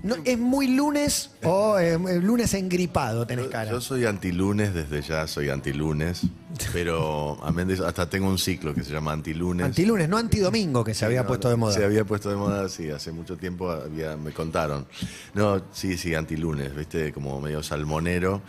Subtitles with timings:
[0.06, 3.70] no, ¿Es muy lunes o eh, lunes engripado tenés cara?
[3.70, 6.22] yo soy antilunes, desde ya soy antilunes,
[6.72, 9.66] pero amén de eso, hasta tengo un ciclo que se llama antilunes.
[9.66, 11.72] Antilunes, no antidomingo que se había No, puesto no, de moda.
[11.74, 14.86] Se había puesto de moda, sí, hace mucho tiempo había, me contaron.
[15.34, 18.42] No, sí, sí, antilunes, viste, como medio salmonero.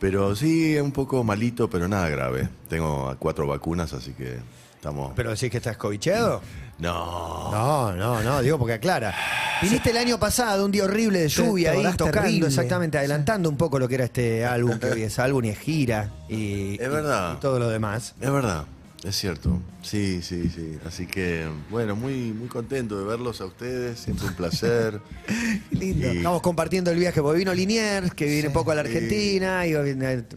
[0.00, 2.48] Pero sí, un poco malito, pero nada grave.
[2.68, 4.38] Tengo cuatro vacunas, así que
[4.78, 5.12] estamos...
[5.16, 6.40] ¿Pero decís que estás cobicheado?
[6.78, 7.50] No.
[7.50, 9.12] No, no, no, digo porque aclara.
[9.60, 12.46] Viniste el año pasado, un día horrible de lluvia ahí, tocando, terrible.
[12.46, 15.58] exactamente, adelantando un poco lo que era este álbum, que hoy es álbum y es
[15.58, 17.34] gira y, Es y- verdad.
[17.36, 18.14] y todo lo demás.
[18.20, 18.64] Es verdad,
[19.04, 19.60] es cierto.
[19.82, 20.76] Sí, sí, sí.
[20.84, 24.00] Así que, bueno, muy, muy contento de verlos a ustedes.
[24.00, 25.00] Siempre un placer.
[25.70, 26.12] Lindo.
[26.12, 29.72] Y Estamos compartiendo el viaje, porque vino Liniers, que viene poco a la Argentina, y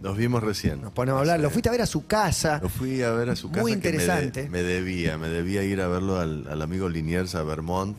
[0.02, 0.82] nos vimos recién.
[0.82, 1.40] nos ponemos a hablar.
[1.40, 2.60] Lo fuiste a ver a su casa.
[2.62, 3.62] Lo fui a ver a su casa.
[3.62, 4.50] Muy que me de- interesante.
[4.50, 7.98] Me, debía, me debía ir a verlo al, al amigo Liniers a Vermont.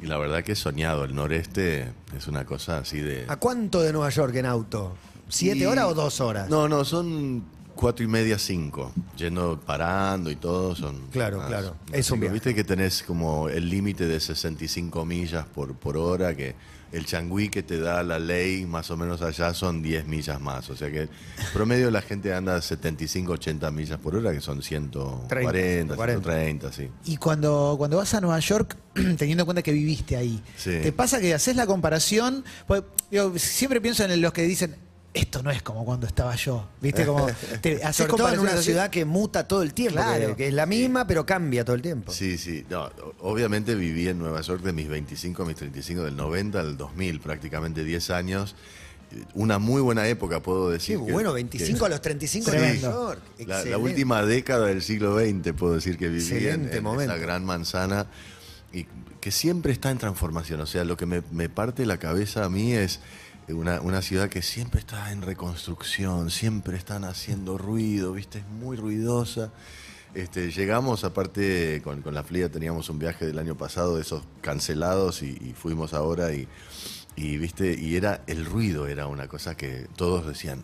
[0.00, 1.04] Y la verdad que he soñado.
[1.04, 3.26] El noreste es una cosa así de.
[3.28, 4.96] ¿A cuánto de Nueva York en auto?
[5.28, 6.48] ¿Siete Y- horas o dos horas?
[6.48, 8.92] No, no, son cuatro y media, cinco.
[9.16, 11.08] Yendo, parando y todo, son...
[11.10, 11.76] Claro, más- claro.
[11.90, 12.32] más Es un viaje.
[12.34, 16.54] Viste que tenés como el límite de 65 millas por, por hora, que
[16.92, 20.70] el changüí que te da la ley más o menos allá son 10 millas más.
[20.70, 21.08] O sea que
[21.52, 26.22] promedio la gente anda 75, 80 millas por hora, que son 140, 40.
[26.22, 26.88] 130, sí.
[27.04, 28.76] Y cuando, cuando vas a Nueva York,
[29.18, 30.70] teniendo en cuenta que viviste ahí, Sí.
[30.82, 32.44] ¿te pasa que haces la comparación?
[32.68, 34.76] Pues, digo, siempre pienso en los que dicen,
[35.14, 36.68] esto no es como cuando estaba yo.
[36.80, 37.06] ¿Viste?
[37.06, 37.26] Como,
[37.62, 40.28] te, haces Sobre todo en una ciudad que muta todo el tiempo, Claro.
[40.30, 42.12] que, que es la misma, pero cambia todo el tiempo.
[42.12, 42.66] Sí, sí.
[42.68, 46.76] No, obviamente viví en Nueva York de mis 25 a mis 35, del 90 al
[46.76, 48.56] 2000, prácticamente 10 años.
[49.34, 50.98] Una muy buena época, puedo Qué decir.
[50.98, 52.58] que- bueno, que- 25 a los 35 en.
[52.58, 53.20] Nueva York.
[53.46, 57.12] La, última década del siglo XX, puedo decir que viví en, Excelente en momento.
[57.14, 58.06] esa gran manzana
[58.72, 58.86] y
[59.20, 60.60] que siempre está en transformación.
[60.60, 62.98] O sea, lo que me, me parte la cabeza a mí es
[63.48, 68.38] una, una ciudad que siempre está en reconstrucción, siempre están haciendo ruido, ¿viste?
[68.38, 69.52] Es muy ruidosa.
[70.14, 74.22] Este, llegamos, aparte con, con la FLIA teníamos un viaje del año pasado de esos
[74.40, 76.46] cancelados y, y fuimos ahora y,
[77.16, 80.62] y, viste, y era el ruido era una cosa que todos decían,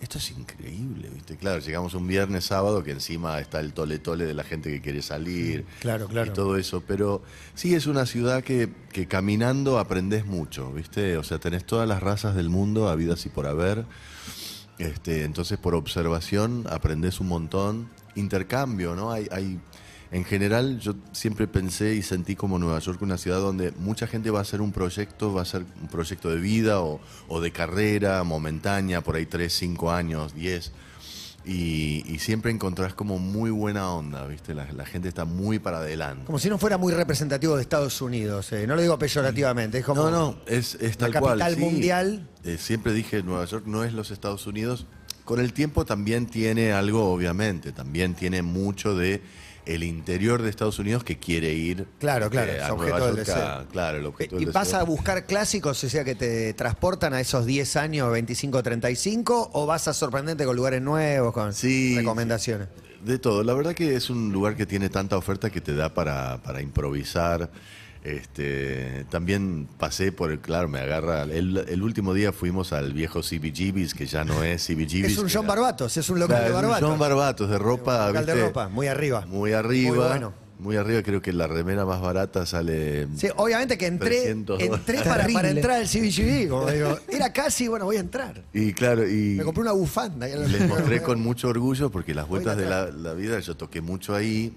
[0.00, 1.36] esto es increíble, ¿viste?
[1.36, 5.00] Claro, llegamos un viernes, sábado, que encima está el tole-tole de la gente que quiere
[5.02, 5.64] salir.
[5.80, 6.30] Claro, claro.
[6.30, 6.82] Y todo eso.
[6.86, 7.22] Pero
[7.54, 11.16] sí es una ciudad que, que caminando aprendes mucho, ¿viste?
[11.16, 13.86] O sea, tenés todas las razas del mundo, habidas y por haber.
[14.78, 17.88] Este, entonces, por observación, aprendes un montón.
[18.14, 19.12] Intercambio, ¿no?
[19.12, 19.58] Hay, hay,
[20.16, 24.30] en general, yo siempre pensé y sentí como Nueva York una ciudad donde mucha gente
[24.30, 27.50] va a hacer un proyecto, va a ser un proyecto de vida o, o de
[27.52, 30.72] carrera momentánea, por ahí 3, 5 años, 10.
[31.44, 34.54] Y, y siempre encontrás como muy buena onda, ¿viste?
[34.54, 36.24] La, la gente está muy para adelante.
[36.24, 38.50] Como si no fuera muy representativo de Estados Unidos.
[38.52, 41.38] eh, No lo digo peyorativamente, es como No, no, es, es la tal cual.
[41.38, 41.60] capital sí.
[41.60, 42.28] mundial.
[42.42, 44.86] Eh, siempre dije, Nueva York no es los Estados Unidos.
[45.26, 49.20] Con el tiempo también tiene algo, obviamente, también tiene mucho de
[49.66, 53.30] el interior de Estados Unidos que quiere ir Claro, claro, eh, es a objeto del
[53.30, 57.12] a- claro, el objeto ¿Y del vas a buscar clásicos, o sea, que te transportan
[57.14, 61.96] a esos 10 años, 25, 35, o vas a sorprenderte con lugares nuevos, con Sí,
[61.96, 62.68] recomendaciones?
[63.04, 63.42] De todo.
[63.44, 66.60] La verdad que es un lugar que tiene tanta oferta que te da para, para
[66.62, 67.50] improvisar.
[68.06, 71.24] Este, también pasé por el, claro, me agarra.
[71.24, 75.12] El, el último día fuimos al viejo CBGB's, que ya no es CBGB's.
[75.12, 76.88] Es un que John era- Barbatos, es un local Claro, de es un Barbatos.
[76.90, 78.06] John Barbatos de ropa.
[78.08, 79.26] local de ropa, muy arriba.
[79.26, 79.88] Muy arriba.
[79.90, 80.46] Muy bueno.
[80.58, 83.06] Muy arriba, creo que la remera más barata sale.
[83.16, 87.84] Sí, obviamente que entré, 300 entré para, entrar al CBGB, como digo, era casi, bueno,
[87.84, 88.42] voy a entrar.
[88.54, 89.34] Y claro, y.
[89.36, 90.26] Me compré una bufanda.
[90.26, 93.82] y les mostré con mucho orgullo porque las vueltas de la, la vida yo toqué
[93.82, 94.54] mucho ahí,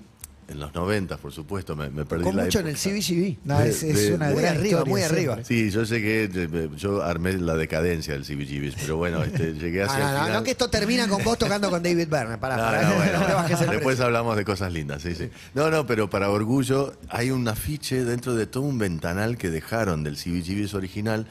[0.49, 2.69] en los 90, por supuesto, me, me perdí Con la mucho época.
[2.71, 3.37] en el CBGB.
[3.45, 5.37] No, es, De- es de- una muy gran arriba, historia muy arriba.
[5.43, 9.85] Sí, yo llegué, eh, yo armé la decadencia del CBGB's, pero bueno, este, llegué Ah,
[9.85, 10.33] hacia no, el no, final.
[10.39, 12.37] no, que esto termina con vos tocando con David Byrne.
[12.37, 15.15] Pará, No, pará, no, bueno, no te bajes el Después hablamos de cosas lindas, sí,
[15.15, 15.29] sí.
[15.53, 20.03] No, no, pero para orgullo hay un afiche dentro de todo un ventanal que dejaron
[20.03, 21.27] del CBGB's original.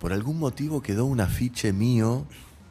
[0.00, 2.26] Por algún motivo quedó un afiche mío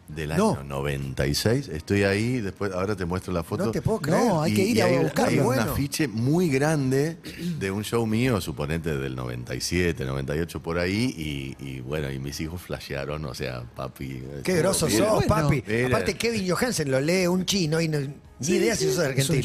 [0.08, 0.52] del No.
[0.52, 1.68] año 96.
[1.70, 3.66] Estoy ahí, después ahora te muestro la foto.
[3.66, 4.24] No te puedo creer.
[4.26, 5.32] No, hay que ir a hay, buscarlo.
[5.32, 5.62] hay un Bueno.
[5.64, 7.18] afiche muy grande
[7.60, 11.14] de un show mío, suponete del 97, 98 por ahí,
[11.60, 14.24] y, y bueno, y mis hijos flashearon, o sea, papi.
[14.44, 14.74] Qué bien.
[14.74, 15.20] sos, Bueno.
[15.28, 15.64] papi.
[15.68, 15.88] Mira.
[15.88, 18.00] Aparte, Kevin Johansen lo lee un chino y no-
[18.40, 19.24] Ni idea si sos argentino.
[19.24, 19.42] Es un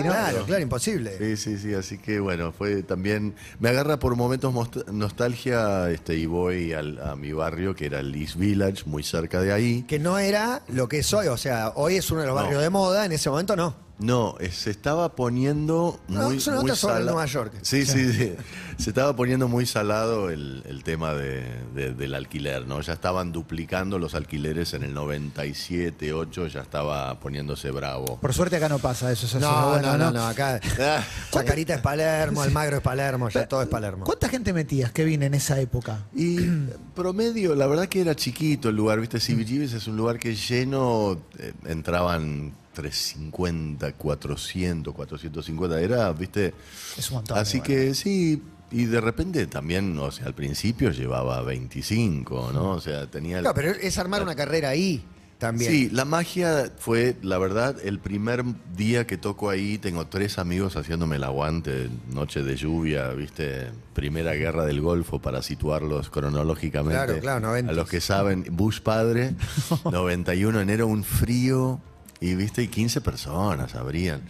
[0.00, 0.02] ¿no?
[0.04, 1.16] Claro, claro, imposible.
[1.18, 4.52] Sí, sí, sí, así que bueno, fue también, me agarra por momentos
[4.92, 9.40] nostalgia este, y voy al- a mi barrio, que era el East Village, muy cerca
[9.40, 9.82] de ahí.
[9.82, 11.26] Que no era lo que es hoy.
[11.28, 12.42] O sea, hoy es uno de los No.
[12.42, 13.85] barrios de moda, en ese momento no.
[13.98, 17.52] No, eh, se estaba poniendo No, muy, es una muy nota sobre sala- Nueva York.
[17.62, 18.34] Sí, sí, sí.
[18.76, 22.80] Se estaba poniendo muy salado el, el tema de- de- del alquiler, ¿no?
[22.82, 28.18] Ya estaban duplicando los alquileres en el 97, 8, ya estaba poniéndose bravo.
[28.20, 29.24] Por suerte acá no pasa eso.
[29.24, 30.60] eso es No, bueno, no, no, no, acá.
[30.78, 31.02] Ah,
[31.32, 34.04] Chacarita es Palermo, Almagro es Palermo, ya todo es Palermo.
[34.04, 36.04] ¿Cuánta gente metías que vine en esa época?
[36.14, 36.36] Y
[36.94, 39.18] promedio, la verdad que era chiquito el lugar, ¿viste?
[39.20, 46.52] CBGB's es un lugar que lleno, eh, entraban 350, 400, 450, era, ¿viste?
[46.96, 47.38] Es un montón.
[47.38, 52.72] Así que sí, y de repente también, o sea, al principio llevaba 25, ¿no?
[52.72, 53.40] O sea, tenía...
[53.40, 55.02] No, pero es armar una carrera ahí
[55.38, 55.70] también.
[55.70, 58.44] Sí, la magia fue, la verdad, el primer
[58.76, 64.32] día que toco ahí, tengo tres amigos haciéndome el aguante, noche de lluvia, viste, primera
[64.32, 67.04] guerra del Golfo para situarlos cronológicamente.
[67.04, 67.72] Claro, claro, 90.
[67.72, 69.34] A los que saben, Bush padre,
[69.90, 71.80] 91 enero, un frío,
[72.20, 74.22] y viste, y 15 personas abrían.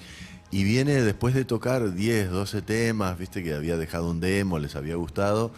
[0.50, 4.76] Y viene después de tocar 10, 12 temas, viste que había dejado un demo, les
[4.76, 5.50] había gustado,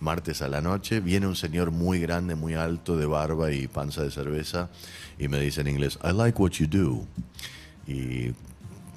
[0.00, 4.02] martes a la noche, viene un señor muy grande, muy alto, de barba y panza
[4.02, 4.70] de cerveza,
[5.18, 7.06] y me dice en inglés, I like what you do.
[7.86, 8.32] Y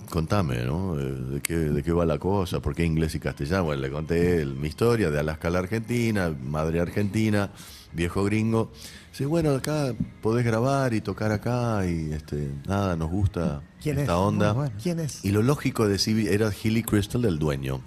[0.10, 0.98] contame, ¿no?
[1.00, 2.62] Eh, ¿De qué, ¿De qué va la cosa?
[2.62, 3.66] ¿Por qué inglés y castellano?
[3.66, 7.50] Bueno, le conté mi historia de Alaska a la Argentina, madre argentina,
[7.94, 8.72] viejo gringo.
[9.12, 14.14] Sí, bueno, acá podés grabar y tocar acá y este, nada, nos gusta ¿Quién esta
[14.14, 14.18] es?
[14.18, 14.54] onda.
[14.54, 14.74] Bueno.
[14.82, 15.24] ¿Quién es?
[15.24, 17.82] Y lo lógico de CB era Hilly Crystal, el dueño.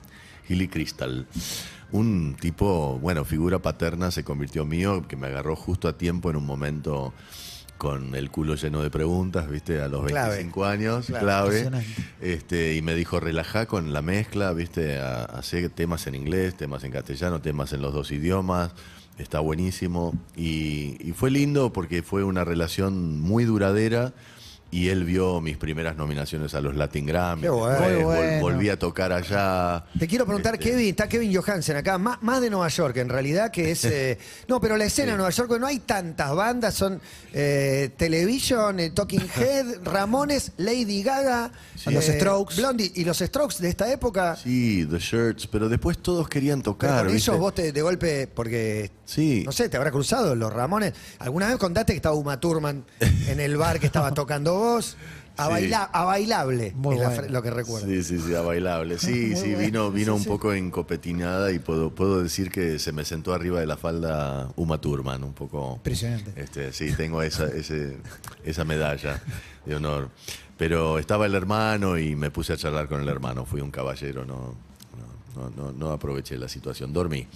[0.48, 1.26] Hilly Crystal.
[1.92, 6.36] Un tipo, bueno, figura paterna se convirtió mío, que me agarró justo a tiempo en
[6.36, 7.12] un momento
[7.78, 9.82] con el culo lleno de preguntas, ¿viste?
[9.82, 10.30] A los Clave.
[10.36, 11.70] 25 años, clave.
[12.20, 14.98] Este, y me dijo, relajá con la mezcla, ¿viste?
[14.98, 18.72] Hacer temas en inglés, temas en castellano, temas en los dos idiomas.
[19.18, 20.12] Está buenísimo.
[20.36, 24.12] Y, y fue lindo porque fue una relación muy duradera.
[24.70, 27.42] Y él vio mis primeras nominaciones a los Latin Grammy.
[27.42, 27.78] Qué bueno.
[27.78, 28.40] Después vol-.
[28.40, 29.84] Volví a tocar allá.
[29.98, 33.08] Te quiero preguntar, Este, Kevin, está Kevin Johansen acá, más, más de Nueva York en
[33.08, 33.84] realidad, que es...
[33.86, 34.18] eh,
[34.48, 37.00] no, pero la escena de Nueva York, no hay tantas bandas, son
[37.32, 41.90] eh, Television, eh, Talking Head, Ramones, Lady Gaga, Sí.
[41.92, 42.56] Los Strokes.
[42.56, 44.34] Blondie y los Strokes de esta época.
[44.34, 47.04] Sí, The Shirts, pero después todos querían Pero tocar.
[47.04, 47.30] con ¿viste?
[47.30, 49.42] ellos vos te, de golpe, porque, Sí.
[49.46, 50.94] no sé, te habrá cruzado los Ramones.
[51.20, 52.84] ¿Alguna vez contaste que estaba Uma Thurman
[53.28, 54.96] en el bar que estaba tocando vos?
[55.38, 57.22] A, baila- a bailable, Muy es la bueno.
[57.24, 57.86] fre- lo que recuerdo.
[57.86, 58.98] Sí, sí, sí, a bailable.
[58.98, 63.34] Sí, sí, vino, vino un poco encopetinada y puedo, puedo decir que se me sentó
[63.34, 65.74] arriba de la falda Uma Thurman, un poco.
[65.76, 66.32] Impresionante.
[66.40, 67.98] Este, sí, tengo esa, ese,
[68.46, 69.22] esa medalla
[69.66, 70.08] de honor.
[70.56, 73.44] Pero estaba el hermano y me puse a charlar con el hermano.
[73.44, 74.54] Fui un caballero, no,
[75.36, 77.26] no, no, no, no aproveché la situación, dormí.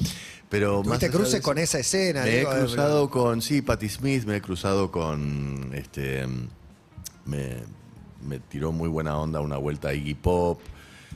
[0.48, 2.22] Pero más ¿Tuviste allá cruces de eso- con esa escena?
[2.22, 6.26] me he digo, cruzado con, sí, Patti Smith, me he cruzado con, este,
[7.26, 7.56] me,
[8.26, 10.60] me tiró muy buena onda una vuelta a Iggy Pop.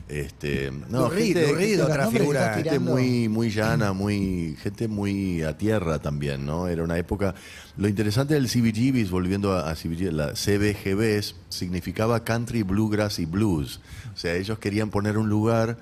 [0.07, 0.71] Este,
[1.09, 1.35] Reed,
[1.69, 2.53] gente- otra figura.
[2.53, 6.67] gente muy, muy llana, muy, gente muy a tierra también, ¿no?
[6.67, 7.33] Era una época.
[7.77, 13.79] Lo interesante del CBGBs, volviendo a, a CBG, la CBGBs, significaba country, bluegrass y blues.
[14.13, 15.77] O sea, ellos querían poner un lugar.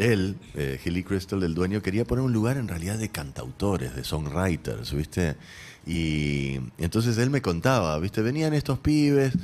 [0.00, 4.02] Él, eh, Hilly Crystal, el dueño, quería poner un lugar en realidad de cantautores, de
[4.02, 5.36] songwriters, ¿viste?
[5.86, 8.22] Y entonces él me contaba, ¿viste?
[8.22, 9.34] Venían estos pibes,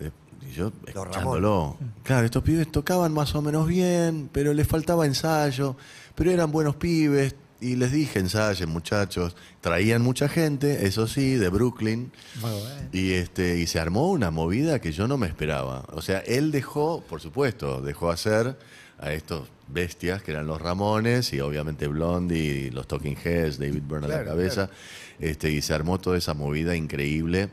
[0.00, 0.10] eh,
[0.48, 1.76] y yo escuchándolo.
[2.02, 5.76] Claro, estos pibes tocaban más o menos bien, pero les faltaba ensayo,
[6.16, 7.36] pero eran buenos pibes.
[7.62, 9.36] Y les dije, ensayen muchachos.
[9.60, 12.10] Traían mucha gente, eso sí, de Brooklyn.
[12.40, 12.88] Muy bueno.
[12.90, 15.84] Y este y se armó una movida que yo no me esperaba.
[15.92, 18.56] O sea, él dejó, por supuesto, dejó hacer
[19.00, 23.82] a estos bestias que eran los Ramones y obviamente Blondie y los Talking Heads, David
[23.88, 24.70] Byrne a la Claro, cabeza.
[25.18, 27.48] Este, y se armó toda esa movida increíble.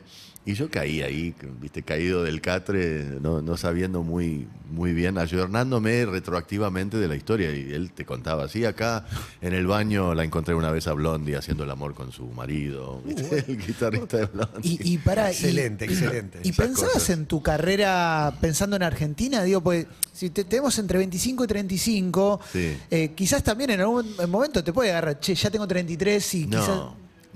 [0.48, 6.06] Y yo caí ahí, viste, caído del catre, no, no sabiendo muy, muy bien, ayornándome
[6.06, 7.54] retroactivamente de la historia.
[7.54, 9.04] Y él te contaba, sí, acá
[9.42, 13.02] en el baño la encontré una vez a Blondie haciendo el amor con su marido,
[13.04, 13.44] ¿viste?
[13.46, 14.78] el guitarrista de Blondie.
[14.82, 16.40] Y, y para, Excelente, excelente.
[16.42, 17.10] ¿Y pensabas cosas.
[17.10, 19.42] en tu carrera pensando en Argentina?
[19.42, 22.74] Digo, pues si te, tenemos entre 25 y 35, Sí.
[22.90, 26.80] eh, quizás también en algún momento te puede agarrar, che, ya tengo 33 y quizás...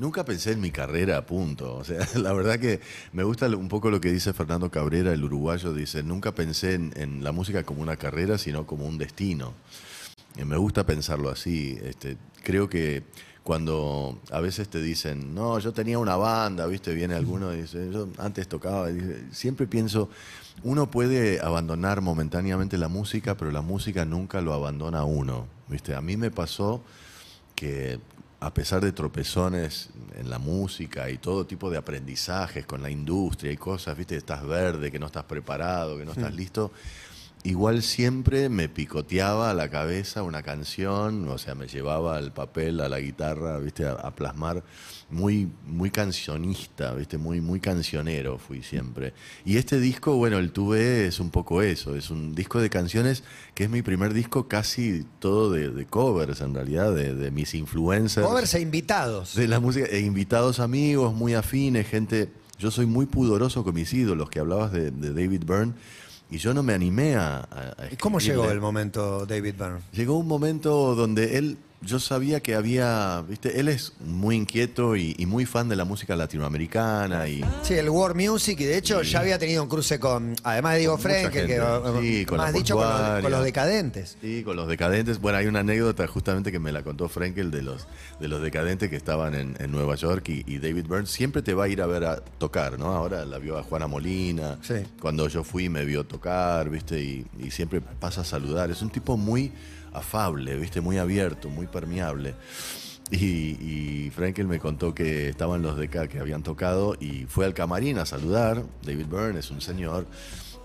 [0.03, 1.77] Nunca pensé en mi carrera, punto.
[1.77, 2.81] O sea, la verdad que
[3.13, 7.23] me gusta un poco lo que dice Fernando Cabrera, el uruguayo, dice, nunca pensé en,
[7.23, 9.55] la música como una carrera, sino como un destino.
[10.37, 11.79] Eh, Me gusta pensarlo así.
[11.85, 13.05] Este, creo que
[13.45, 16.93] cuando a veces te dicen, no, yo tenía una banda, ¿viste?
[16.95, 18.89] Viene alguno y dice, yo antes tocaba.
[19.31, 20.11] siempre pienso,
[20.65, 25.95] uno puede abandonar momentáneamente la música, pero la música nunca lo abandona a uno, ¿viste?
[25.95, 26.83] A mí me pasó
[27.55, 28.01] que
[28.43, 33.53] a pesar de tropezones en la música y todo tipo de aprendizajes con la industria
[33.53, 34.17] y cosas, ¿viste?
[34.17, 36.73] Estás verde, que no estás preparado, que no estás listo
[37.45, 42.81] igual siempre me picoteaba a la cabeza una canción, o sea, me llevaba el papel
[42.81, 43.87] a la guitarra, ¿viste?
[43.87, 44.63] A, a plasmar
[45.11, 47.19] muy, muy cancionista, ¿viste?
[47.19, 49.13] Muy, muy cancionero fui siempre.
[49.45, 53.23] Y este disco, bueno, el Tuve es un poco eso, es un disco de canciones
[53.55, 57.55] que es mi primer disco casi todo de, de covers, en realidad, de, de mis
[57.55, 58.27] influencers.
[58.27, 59.35] Covers e invitados.
[59.35, 62.33] De la música, e invitados amigos, muy afines, gente.
[62.59, 65.75] Yo soy muy pudoroso con mis ídolos, que hablabas de, de David Byrne,
[66.33, 67.37] y yo no me animé a.
[67.41, 69.81] a- a ¿Y ¿Cómo llegó el momento, David Byrne?
[69.93, 75.15] Llegó un momento donde él, yo sabía que había, viste, él es muy inquieto y,
[75.19, 79.03] y muy fan de la música latinoamericana y Sí, el World Music, y de hecho
[79.03, 82.01] ya había tenido un cruce con, además de Diego mucha Frenkel, que gente.
[82.01, 83.23] Sí, con más dicho con los, portuaria.
[83.23, 84.17] con los decadentes.
[84.21, 85.21] Sí, con los decadentes.
[85.21, 87.87] Bueno, hay una anécdota justamente que me la contó Frenkel de los,
[88.21, 91.55] de los decadentes que estaban en, en Nueva York y, y David Byrne siempre te
[91.55, 92.87] va a ir a ver a tocar, ¿no?
[92.87, 94.59] Ahora la vio a Juana Molina.
[94.63, 94.75] Sí.
[95.01, 97.01] Cuando yo fui me vio tocar, ¿viste?
[97.01, 98.71] Y, y siempre pasa a saludar.
[98.71, 99.53] Es un tipo muy
[99.93, 100.81] afable, ¿viste?
[100.81, 102.35] Muy abierto, muy permeable.
[103.11, 107.53] Y, y Frenkel me contó que estaban los Deca que habían tocado y fue al
[107.55, 108.63] camarín a saludar.
[108.83, 110.07] David Byrne es un señor.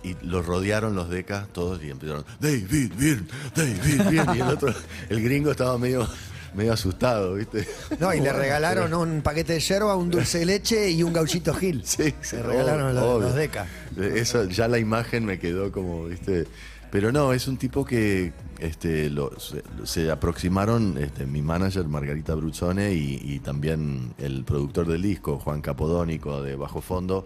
[0.03, 4.37] Y los rodearon los Decas todos y empezaron, David Byrne, David Byrne.
[4.37, 4.73] Y el otro,
[5.09, 6.07] el gringo estaba medio,
[6.53, 7.67] medio asustado, ¿viste?
[7.99, 11.53] No, y le regalaron un paquete de yerba, un dulce de leche y un gauchito
[11.55, 11.81] Gil.
[11.85, 13.27] Sí, Se regalaron los, obvio.
[13.27, 13.65] los Deca.
[13.97, 16.45] Eso, ya la imagen me quedó como, ¿viste?
[16.91, 22.33] Pero no, es un tipo que este, lo- se, se aproximaron este, mi manager Margarita
[22.33, 27.25] Bruzzone y, también el productor del disco, Juan Capodónico de Bajo Fondo,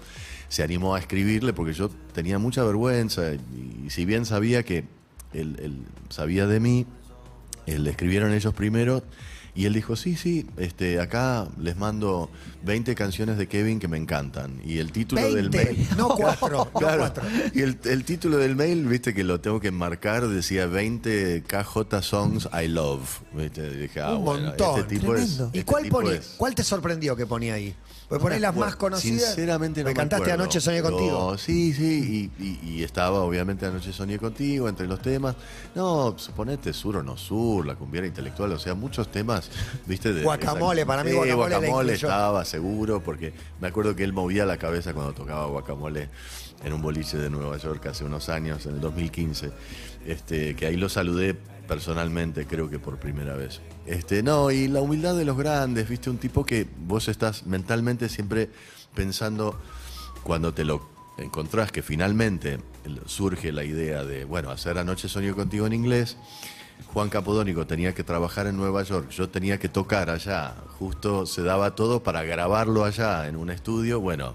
[0.50, 4.86] se animó a escribirle porque yo tenía mucha vergüenza y, si bien sabía que
[5.34, 6.86] él, él sabía de mí,
[7.68, 9.04] eh, le escribieron ellos primero
[9.54, 12.30] y él dijo, sí, sí, este, acá les mando
[12.64, 14.62] 20 canciones de Kevin que me encantan.
[14.66, 15.88] Y el título del 20, mail...
[15.98, 17.00] no cuatro, no Claro.
[17.00, 17.24] cuatro.
[17.54, 22.02] Y el, el título del mail, viste que lo tengo que marcar, decía 20 KJ
[22.02, 23.20] Songs I Love.
[23.34, 23.68] ¿viste?
[23.68, 24.80] Y dije, ah, Un bueno, montón.
[24.80, 25.40] este tipo es...
[25.54, 27.76] ¿Y este cuál, tipo es- cuál te sorprendió que ponía ahí?
[28.08, 29.26] Porque no ponés me las más conocidas.
[29.28, 30.44] Sinceramente no Me me cantaste acuerdo.
[30.44, 31.32] anoche, soñé contigo.
[31.32, 35.36] No, sí, sí, y, y- y estaba obviamente anoche soñé contigo entre los temas.
[35.76, 39.41] No, suponete sur o no sur, la cumbiera intelectual, o sea, muchos temas,
[39.86, 40.14] viste.
[40.14, 44.94] De, Guacamole, para mí guacamole estaba seguro, porque me acuerdo que él movía la cabeza
[44.94, 46.10] cuando tocaba guacamole
[46.64, 49.52] en un boliche de Nueva York hace unos años, en el 2015,
[50.06, 51.36] este, que ahí lo saludé
[51.68, 53.62] personalmente, creo que por primera vez.
[53.86, 58.10] Este, no, y la humildad de los grandes, viste, un tipo que vos estás mentalmente
[58.10, 58.50] siempre
[58.94, 59.60] pensando
[60.24, 62.60] cuando te lo encontrás que finalmente
[63.06, 66.18] surge la idea de, bueno, hacer Anoche Soñé Contigo en inglés.
[66.88, 70.56] Juan Capodónico tenía que trabajar en Nueva York, yo tenía que tocar allá.
[70.80, 74.02] Justo se daba todo para grabarlo allá en un estudio.
[74.02, 74.34] Bueno,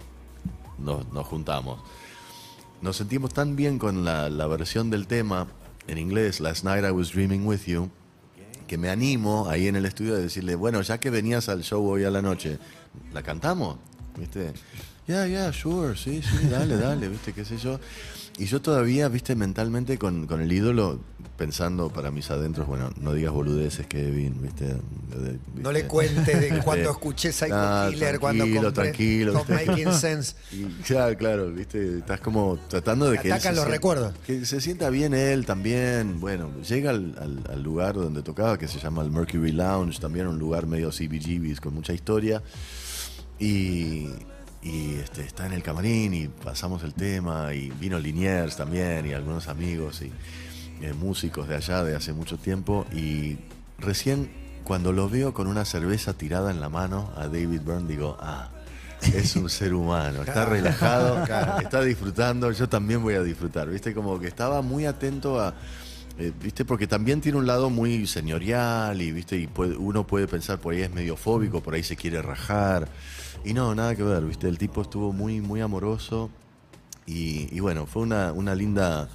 [0.78, 1.80] nos, nos juntamos.
[2.80, 5.48] Nos sentimos tan bien con la, la versión del tema
[5.86, 7.90] en inglés, Last Night I Was Dreaming With You,
[8.66, 11.86] que me animo ahí en el estudio a decirle, bueno, ya que venías al show
[11.86, 12.58] hoy a la noche,
[13.12, 13.78] ¿la cantamos?
[14.18, 14.52] ¿Viste?
[15.06, 17.32] Ya, ya, sure, sí, sí, dale, dale, ¿viste?
[17.32, 17.78] ¿Qué sé yo?
[18.38, 19.34] Y yo todavía, ¿viste?
[19.34, 20.98] Mentalmente con, con el ídolo,
[21.38, 24.64] pensando para mis adentros, bueno, no digas boludeces, Kevin, ¿viste?
[24.66, 25.88] De- No le ¿viste?
[25.88, 29.66] cuentes de cuando escuché Psycho ah, Killer, cuando tranquilo, compré tranquilo, Stop ¿viste?
[29.66, 30.34] Making Sense.
[30.86, 34.14] Claro, claro, viste, estás como tratando de que atacan los sienta- recuerdos.
[34.26, 36.20] Que se sienta bien él también.
[36.20, 40.26] Bueno, llega al, al- al lugar donde tocaba, que se llama el Mercury Lounge, también
[40.26, 42.42] un lugar medio CBGBs con mucha historia.
[43.38, 44.08] Y,
[44.62, 49.12] y, este, está en el camarín y pasamos el tema y vino Liniers también y
[49.12, 50.10] algunos amigos y
[50.84, 53.36] eh, músicos de allá de hace mucho tiempo y
[53.78, 54.30] recién
[54.64, 58.48] cuando lo veo con una cerveza tirada en la mano a David Byrne digo, ah,
[59.02, 61.22] es un ser humano, está relajado,
[61.62, 65.54] está disfrutando, yo también voy a disfrutar, viste, como que estaba muy atento a...
[66.18, 66.64] eh, ¿Viste?
[66.64, 69.36] Porque también tiene un lado muy señorial y, ¿viste?
[69.36, 72.88] Y puede- uno puede pensar por ahí es medio fóbico, por ahí se quiere rajar.
[73.44, 74.48] Y no, nada que ver, ¿viste?
[74.48, 76.30] El tipo estuvo muy, muy amoroso
[77.06, 79.08] y, y bueno, fue una, una linda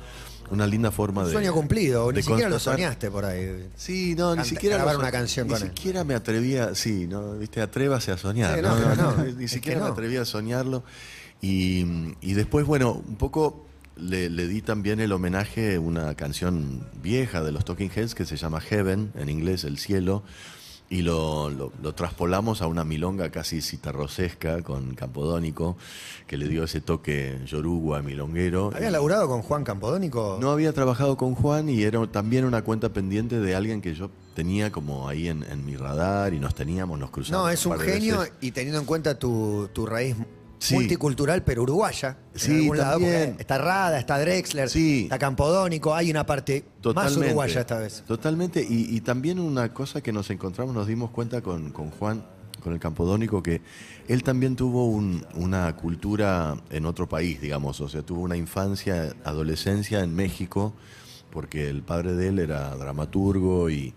[0.51, 1.31] una linda forma de...
[1.31, 3.69] Sueño cumplido, ni siquiera lo soñaste por ahí.
[3.75, 8.11] Sí, no, ni siquiera grabar una canción ni siquiera me atrevía, sí, no, viste, atrévase
[8.11, 8.61] a soñar.
[8.61, 10.83] No, ni siquiera me atrevía a soñarlo.
[11.41, 11.85] Y,
[12.19, 17.41] y después, bueno, un poco le, le di también el homenaje a una canción vieja
[17.41, 20.23] de los Talking Heads que se llama Heaven, en inglés El Cielo,
[20.91, 25.77] y lo, lo- lo traspolamos a una milonga casi citarrosesca con Campodónico,
[26.27, 28.71] que le dio ese toque yoruba, milonguero.
[28.75, 30.37] ¿Habías Y- laburado con Juan Campodónico?
[30.41, 34.11] no había trabajado con Juan y era también una cuenta pendiente de alguien que yo
[34.35, 37.43] tenía como ahí en, en mi radar y nos teníamos, nos cruzamos.
[37.45, 38.33] No, es un genio veces.
[38.41, 40.15] y teniendo en cuenta tu, tu raíz
[40.61, 40.75] Sí.
[40.75, 42.17] multicultural, pero uruguaya.
[42.35, 43.25] Sí, en algún lado, también.
[43.29, 45.03] porque está Rada, está Drexler, Sí.
[45.05, 46.63] está Campodónico, hay una parte
[46.93, 48.03] más uruguaya esta vez.
[48.07, 48.61] Totalmente.
[48.61, 52.23] Y, y también una cosa que nos encontramos, nos dimos cuenta con, con Juan,
[52.63, 53.59] con el Campodónico, que
[54.07, 57.81] él también tuvo un- una cultura en otro país, digamos.
[57.81, 60.73] O sea, tuvo una infancia, adolescencia en México,
[61.31, 63.95] porque el padre de él era dramaturgo y,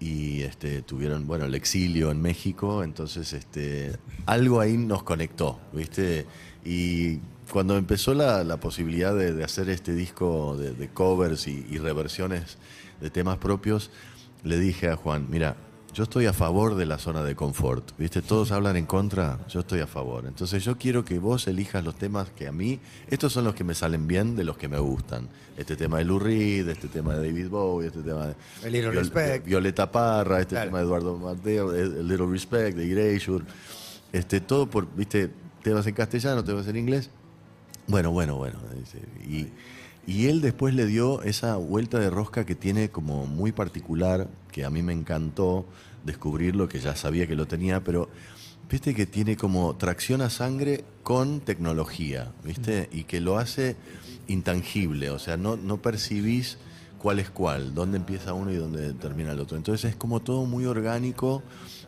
[0.00, 2.84] y este, tuvieron, bueno, el exilio en México.
[2.84, 6.26] Entonces, este, algo ahí nos conectó, ¿viste?
[6.64, 7.18] Y
[7.50, 12.58] cuando empezó la, la posibilidad de, de hacer este disco de, covers y, y reversiones
[13.00, 13.90] de temas propios,
[14.44, 15.56] le dije a Juan, mira,
[15.98, 18.22] yo estoy a favor de la zona de confort, ¿viste?
[18.22, 20.26] Todos hablan en contra, yo estoy a favor.
[20.28, 22.78] Entonces yo quiero que vos elijas los temas que a mí,
[23.08, 25.28] estos son los que me salen bien de los que me gustan.
[25.56, 28.90] Este tema de Lou Reed, este tema de David Bowie, este tema de A Little
[28.92, 29.44] Viol- Respect.
[29.44, 30.66] Violeta Parra, este Claro.
[30.66, 33.44] tema de Eduardo Mateo, el Little Respect, de Erasure,
[34.12, 35.32] este, todo por, viste,
[35.64, 37.10] temas en castellano, temas en inglés.
[37.88, 38.56] Bueno, bueno, bueno.
[39.28, 39.48] Y,
[40.06, 44.64] y él después le dio esa vuelta de rosca que tiene como muy particular, que
[44.64, 45.66] a mí me encantó
[46.04, 48.08] descubrirlo, que ya sabía que lo tenía, pero
[48.70, 53.76] viste que tiene como tracción a sangre con tecnología, viste, y que lo hace
[54.26, 56.58] intangible, o sea, no, no percibís
[56.98, 59.56] cuál es cuál, dónde empieza uno y dónde termina el otro.
[59.56, 61.42] Entonces es como todo muy orgánico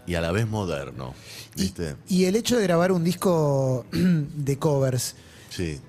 [0.07, 1.15] y a la vez moderno,
[1.57, 1.97] Y, viste.
[2.09, 5.17] y el hecho de grabar un disco de covers,
[5.51, 5.81] Sí.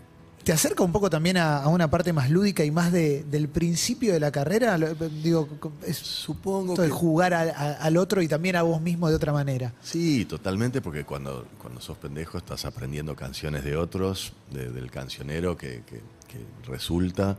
[0.44, 3.48] ¿Te acerca un poco también a, a una parte más lúdica y más de- del
[3.50, 4.78] principio de la carrera?
[4.78, 5.48] Lo- Digo,
[5.86, 9.16] es Supongo esto de que jugar a- al otro y también a vos mismo de
[9.16, 9.74] otra manera.
[9.82, 15.56] Sí, totalmente, porque cuando, cuando sos pendejo estás aprendiendo canciones de otros, de- del cancionero
[15.58, 17.38] que, que- que resulta.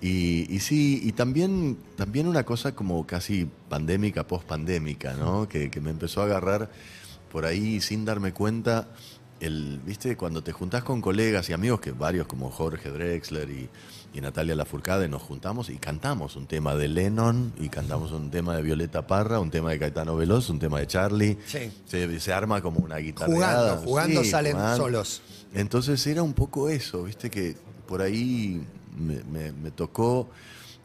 [0.00, 5.48] Y, y sí, y también, también una cosa como casi pandémica, post-pandémica, ¿no?
[5.48, 6.70] Que, que me empezó a agarrar
[7.30, 8.88] por ahí sin darme cuenta.
[9.42, 10.16] El, ¿Viste?
[10.16, 13.68] Cuando te juntás con colegas y amigos, que varios como Jorge Drexler y,
[14.14, 18.54] y Natalia Lafourcade, nos juntamos y cantamos un tema de Lennon y cantamos un tema
[18.54, 21.38] de Violeta Parra, un tema de Caetano Veloz, un tema de Charlie.
[21.46, 21.72] Sí.
[21.86, 23.32] Se, se arma como una guitarra.
[23.32, 25.22] Jugando, jugando salen solos.
[25.54, 27.56] Entonces era un poco eso, viste que
[27.88, 28.64] por ahí
[28.96, 30.30] me, me- me tocó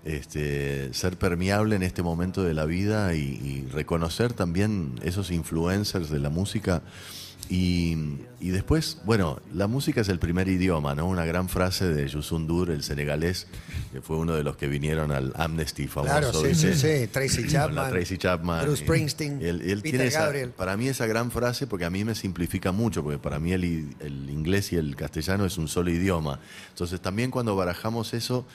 [0.03, 6.09] este, ser permeable en este momento de la vida y, y reconocer también esos influencers
[6.09, 6.81] de la música.
[7.49, 7.95] Y,
[8.41, 11.07] y después, bueno, la música es el primer idioma, ¿no?
[11.07, 13.47] Una gran frase de Youssou N'Dour, el senegalés,
[13.93, 16.11] que fue uno de los que vinieron al Amnesty famoso.
[16.11, 17.07] Claro, sí, sí, sí.
[17.07, 17.89] Tracy Chapman.
[17.89, 18.65] Tracy Chapman.
[18.65, 20.49] Bruce Springsteen, él, Peter tiene esa- Gabriel.
[20.51, 23.63] para mí esa gran frase, porque a mí me simplifica mucho, porque para mí el,
[24.01, 26.41] el inglés y el castellano es un solo idioma.
[26.69, 28.45] Entonces también cuando barajamos eso,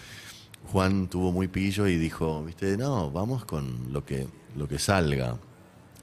[0.71, 5.39] Juan tuvo muy pillo y dijo, viste, no, vamos con lo que, lo que salga,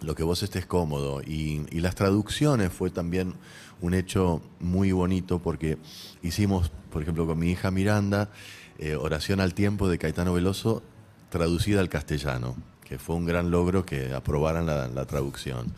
[0.02, 1.22] lo que vos estés cómodo.
[1.22, 3.34] Y, y las traducciones fue también
[3.82, 5.78] un hecho muy bonito porque
[6.22, 8.30] hicimos, por ejemplo, con mi hija Miranda,
[8.78, 10.84] eh, Oración al Tiempo de Caetano Veloso,
[11.30, 15.74] traducida al castellano, que fue un gran logro que aprobaran la, la traducción,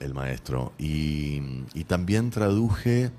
[0.00, 0.72] el maestro.
[0.78, 1.40] Y,
[1.74, 3.10] y también traduje,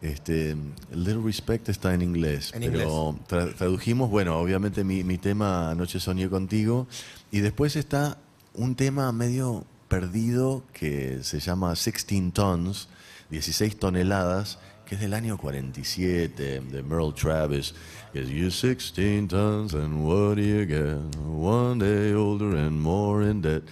[0.00, 0.56] este,
[0.92, 6.00] Little Respect está en inglés, En pero tra- tradujimos, bueno, obviamente mi, mi tema Anoche
[6.00, 6.86] soñé contigo,
[7.30, 8.18] y después está
[8.54, 12.88] un tema medio perdido que se llama 16 Tons,
[13.30, 17.74] 16 toneladas, que es del año 47, de Merle Travis.
[18.12, 20.96] que es You 16 tons and what do you get?
[21.26, 23.64] One day older and more in debt.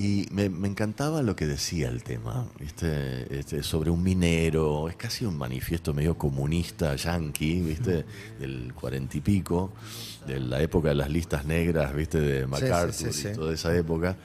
[0.00, 3.36] Y me, me encantaba lo que decía el tema, ¿viste?
[3.36, 8.04] Este, sobre un minero, es casi un manifiesto medio comunista yankee, ¿viste?
[8.38, 9.72] Del cuarenta y pico,
[10.24, 12.20] de la época de las listas negras, ¿viste?
[12.20, 13.28] De MacArthur sí, sí.
[13.32, 14.16] y toda esa época.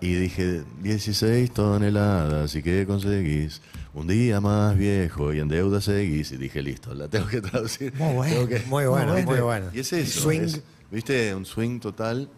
[0.00, 3.60] Y dije, 16 toneladas, ¿y qué conseguís?
[3.92, 6.32] Un día más viejo y en deuda seguís.
[6.32, 7.92] Y dije, listo, la tengo que traducir.
[7.98, 8.48] Muy bueno.
[8.48, 9.66] Que- Muy bueno, muy bueno.
[9.74, 10.20] y es eso.
[10.22, 10.40] Swing.
[10.40, 11.34] es, ¿Viste?
[11.34, 12.30] Un swing total.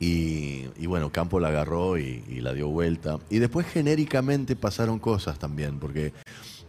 [0.00, 3.18] Y, y bueno, Campo la agarró y, y la dio vuelta.
[3.30, 6.12] Y después genéricamente pasaron cosas también, porque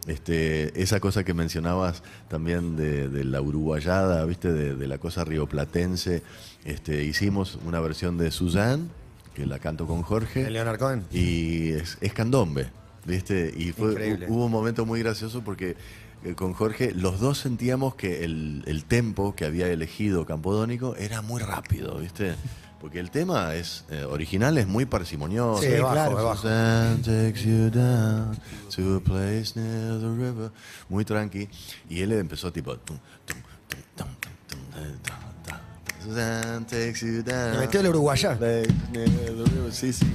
[0.06, 4.52] este, esa cosa que mencionabas también de, de la uruguayada, ¿viste?
[4.52, 6.22] De, de la cosa rioplatense.
[6.64, 8.88] Este, hicimos una versión de Suzanne,
[9.34, 10.42] que la canto con Jorge.
[10.44, 11.04] De Leonard Cohen.
[11.12, 12.66] Y es, es candombe,
[13.06, 13.52] ¿viste?
[13.56, 14.26] Y fue, Increíble.
[14.28, 15.76] hubo un momento muy gracioso porque
[16.24, 21.22] eh, con Jorge los dos sentíamos que el, el tempo que había elegido Campodónico era
[21.22, 22.34] muy rápido, ¿viste?
[22.80, 25.60] Porque el tema es eh, original es muy parsimonioso.
[25.62, 26.18] Sí, Sí, bajo, claro.
[26.18, 26.36] es bajo.
[26.36, 28.38] Suzanne takes you down
[28.74, 30.50] to a place near the river.
[30.88, 31.48] Muy tranqui.
[31.90, 32.76] Y él empezó tipo.
[32.78, 33.36] tum, tum,
[33.68, 34.06] tum, tum,
[34.48, 35.56] tum, tum, tum, tum.
[36.02, 37.52] Suzanne takes you down.
[37.52, 38.38] Le metió el uruguayá.
[38.38, 39.72] Place near the river.
[39.72, 40.06] Sí, sí.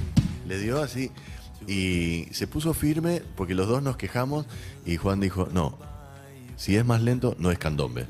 [0.48, 1.12] Le dio así.
[1.68, 4.44] Y se puso firme porque los dos nos quejamos.
[4.84, 5.78] Y Juan dijo: No,
[6.56, 8.06] si es más lento, no es candombe.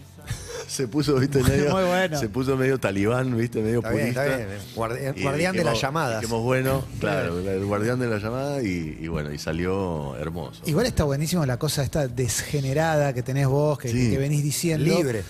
[0.67, 1.71] Se puso, viste, medio.
[1.71, 2.19] Muy bueno.
[2.19, 4.47] Se puso medio talibán, viste, medio Está bien, está purista.
[4.47, 4.59] bien.
[4.75, 6.21] Guardián, Y guardián de dijimos- las llamadas.
[6.21, 10.63] dijimos, bueno, claro, el guardián de la llamada y, y bueno, y salió hermoso.
[10.67, 14.11] Igual está buenísimo la cosa esta desgenerada que tenés vos, que, Sí.
[14.11, 14.85] que venís diciendo.
[14.85, 15.23] Libre.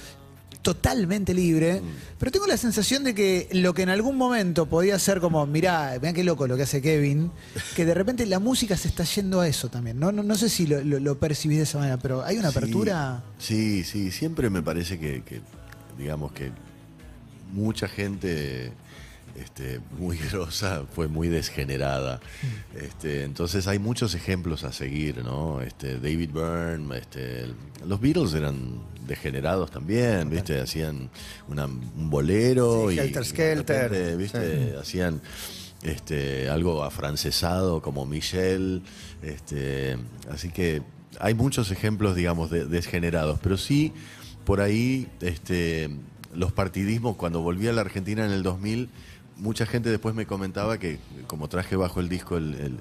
[0.66, 1.81] Totalmente libre.
[1.81, 1.85] Mm.
[2.18, 5.96] Pero tengo la sensación de que lo que en algún momento podía ser como, mirá,
[5.98, 7.31] vean qué loco lo que hace Kevin,
[7.76, 10.00] que de repente la música se está yendo a eso también.
[10.00, 12.50] No, no, no sé si lo, lo, lo percibís de esa manera, pero hay una
[12.50, 13.22] Sí, apertura.
[13.38, 15.40] Sí, sí, siempre me parece que, que,
[15.96, 16.50] digamos que
[17.52, 18.72] mucha gente
[19.35, 22.21] este, muy grosa fue muy desgenerada.
[22.75, 25.61] Este, entonces hay muchos ejemplos a seguir, ¿no?
[25.62, 27.47] Este, David Byrne, este,
[27.87, 30.61] los Beatles eran degenerados también, ¿viste?
[30.61, 31.11] Hacían
[31.49, 33.91] una- un bolero Sí, y Helter Skelter.
[33.91, 34.77] repente, ¿viste?
[34.81, 35.21] Hacían
[35.83, 38.83] este, algo afrancesado como Michel.
[39.23, 39.97] Este,
[40.31, 40.83] así que
[41.21, 43.39] hay muchos ejemplos, digamos, de, desgenerados.
[43.43, 43.93] Pero sí,
[44.45, 45.91] por ahí, este,
[46.35, 48.89] los partidismos, cuando volví a la Argentina en el 2000,
[49.37, 52.79] mucha gente después me comentaba que como traje bajo el disco, el, el-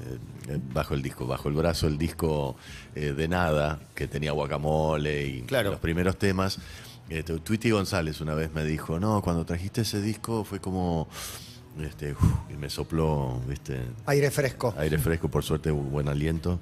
[0.50, 2.56] el- bajo el disco, bajo el brazo el disco
[2.96, 5.72] eh, de nada, que tenía guacamole y Claro.
[5.72, 6.60] los primeros temas.
[7.10, 11.08] Este, Tweety González una vez me dijo, no, cuando trajiste ese disco fue como,
[11.82, 14.74] este, uf, y me sopló, viste, Aire fresco.
[14.78, 16.60] aire fresco, por suerte buen aliento,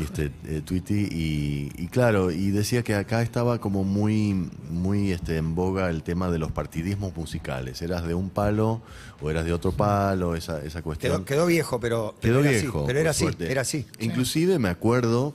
[0.00, 5.36] este, eh, Tweety, y, y claro, y decía que acá estaba como muy, muy este,
[5.36, 8.80] en boga el tema de los partidismos musicales, eras de un palo
[9.20, 11.12] o eras de otro palo, esa, esa cuestión.
[11.12, 12.78] Quedó, quedó viejo, pero, Quedó pero era viejo.
[12.78, 12.86] así.
[12.86, 13.86] Pero era así, era así.
[14.00, 15.34] Inclusive me acuerdo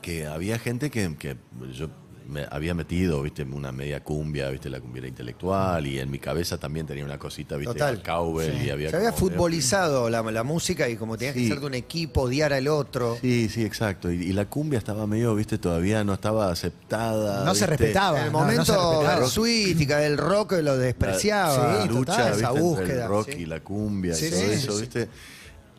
[0.00, 1.36] que había gente que, que
[1.72, 1.88] yo
[2.28, 6.58] me había metido, viste, una media cumbia, viste, la cumbia intelectual, y en mi cabeza
[6.58, 7.94] también tenía una cosita, viste, Total.
[7.96, 8.66] el cowbell, Sí.
[8.66, 11.66] y había Se había como- futbolizado la, la música y como tenías que ser de
[11.66, 13.16] un equipo, odiar al otro.
[13.20, 14.10] Sí, sí, exacto.
[14.10, 17.44] Y, y la cumbia estaba medio, viste, todavía no estaba aceptada.
[17.44, 18.18] No se respetaba.
[18.20, 21.74] En el no, no momento sweet y que el rock lo despreciaba.
[21.76, 22.38] La Sí, lucha, total, ¿viste?
[22.40, 23.02] esa entre búsqueda.
[23.04, 23.38] el rock sí.
[23.38, 24.80] y la cumbia Sí, y todo sí, eso, sí, sí.
[24.82, 25.08] ¿viste?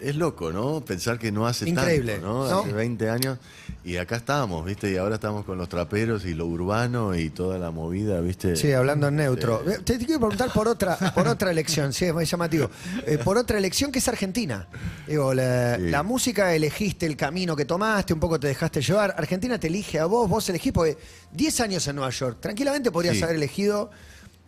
[0.03, 0.81] Es loco, ¿no?
[0.83, 2.49] Pensar que no hace Increíble, tanto, ¿no?
[2.49, 2.59] ¿no?
[2.59, 3.37] Hace 20 años
[3.85, 4.91] y acá estamos, ¿viste?
[4.91, 8.55] Y ahora estamos con los traperos y lo urbano y toda la movida, ¿viste?
[8.57, 9.63] Sí, hablando en neutro.
[9.69, 12.69] Eh, Te, quiero preguntar por otra, por otra elección, sí, es muy llamativo.
[13.07, 14.67] Eh, por otra elección que es Argentina.
[15.07, 15.83] Digo, la, Sí.
[15.89, 19.15] la música elegiste el camino que tomaste, un poco te dejaste llevar.
[19.17, 20.97] Argentina te elige a vos, vos elegís, porque
[21.31, 23.23] 10 años en Nueva York, tranquilamente podrías Sí.
[23.23, 23.89] haber elegido,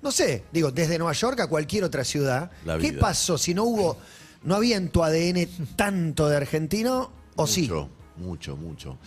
[0.01, 2.51] no sé, digo, desde Nueva York a cualquier otra ciudad.
[2.65, 3.97] La ¿Qué pasó si no hubo,
[4.45, 7.63] no había en tu ADN tanto de argentino o sí?
[7.63, 8.97] Mucho, mucho, mucho.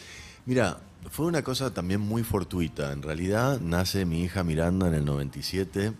[0.45, 0.79] Mira,
[1.11, 2.93] fue una cosa también muy fortuita.
[2.93, 5.93] En realidad nace mi hija Miranda en el 97.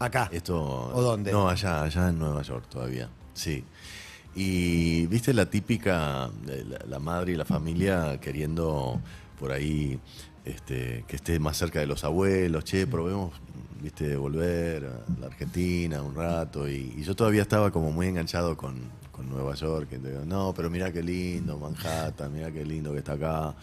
[0.00, 0.28] Acá.
[0.32, 1.32] Esto, ¿O dónde?
[1.32, 3.08] No, allá, allá en Nueva York todavía.
[3.34, 3.64] Sí.
[4.34, 9.00] Y viste la típica, eh, la, la madre y la familia queriendo
[9.38, 9.98] por ahí
[10.44, 13.32] este, que esté más cerca de los abuelos, che, probemos,
[13.80, 16.68] viste, volver a la Argentina un rato.
[16.68, 18.76] Y, y yo todavía estaba como muy enganchado con,
[19.18, 19.90] con Nueva York.
[20.26, 23.54] no, pero mira qué lindo, Manhattan, mira qué lindo que está acá.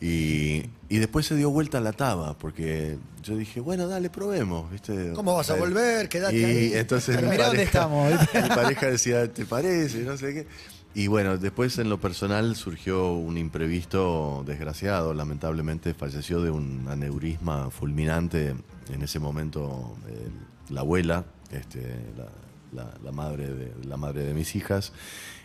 [0.00, 5.12] Y, y después se dio vuelta la taba, porque yo dije, bueno, dale, probemos, ¿viste?
[5.14, 6.08] ¿Cómo vas a volver?
[6.08, 6.72] Quédate y ahí.
[6.74, 8.42] entonces mi Mirá dónde estamos, ¿viste?
[8.42, 10.02] mi pareja decía, ¿te parece?
[10.02, 10.46] No sé qué.
[10.94, 15.12] Y bueno, después en lo personal surgió un imprevisto desgraciado.
[15.12, 18.54] Lamentablemente falleció de un aneurisma fulminante
[18.92, 20.28] en ese momento eh,
[20.70, 21.82] la abuela, este,
[22.16, 22.28] la,
[22.72, 24.92] la- la madre de, la madre de mis hijas.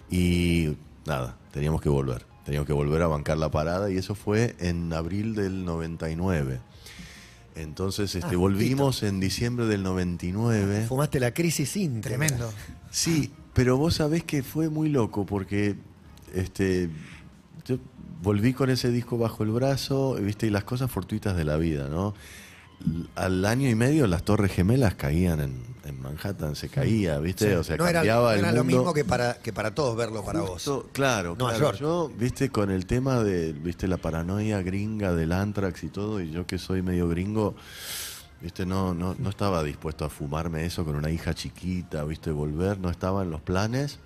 [0.09, 0.75] Y
[1.05, 2.25] nada, teníamos que volver.
[2.45, 6.59] Teníamos que volver a bancar la parada y eso fue en abril del 99.
[7.55, 10.85] Entonces este, Ah, volvimos en diciembre del 99.
[10.87, 12.17] Fumaste la crisis íntegra.
[12.17, 12.51] Tremendo.
[12.89, 15.75] Sí, pero vos sabés que fue muy loco porque
[16.33, 16.89] este
[17.65, 17.77] yo
[18.23, 21.89] volví con ese disco bajo el brazo, viste, y las cosas fortuitas de la vida,
[21.89, 22.13] ¿no?
[23.15, 27.55] Al año y medio las torres gemelas caían en, en Manhattan, se caía, ¿viste?
[27.57, 28.77] O sea, no era, cambiaba no el era lo mundo.
[28.77, 30.69] mismo que para, que para todos verlo para vos.
[30.91, 31.71] Claro, Nueva claro.
[31.71, 31.79] York.
[31.79, 36.31] Yo, viste, con el tema de, viste, la paranoia gringa del Antrax y todo, y
[36.31, 37.55] yo que soy medio gringo,
[38.41, 42.79] viste, no, no, no estaba dispuesto a fumarme eso con una hija chiquita, viste, volver,
[42.79, 43.99] no estaba en los planes.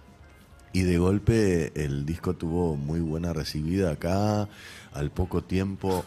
[0.73, 4.49] Y de golpe el disco tuvo muy buena recibida acá.
[4.91, 6.03] Al poco tiempo